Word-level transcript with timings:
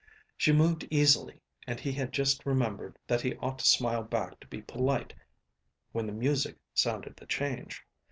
She 0.35 0.51
moved 0.51 0.87
easily, 0.89 1.43
and 1.67 1.79
he 1.79 1.91
had 1.91 2.11
just 2.11 2.43
remembered 2.43 2.97
that 3.05 3.21
he 3.21 3.35
ought 3.35 3.59
to 3.59 3.65
smile 3.67 4.01
back 4.01 4.39
to 4.39 4.47
be 4.47 4.63
polite 4.63 5.13
when 5.91 6.07
the 6.07 6.11
music 6.11 6.57
sounded 6.73 7.17
the 7.17 7.27
change. 7.27 7.83